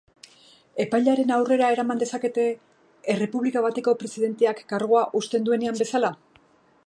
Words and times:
Epailearen 0.83 1.33
aurrera 1.35 1.67
eraman 1.75 2.01
dezakete, 2.03 2.45
errepublika 3.15 3.63
bateko 3.67 3.95
presidenteak 4.03 4.65
kargua 4.75 5.07
uzten 5.23 5.49
duenean 5.51 5.81
bezala? 5.85 6.15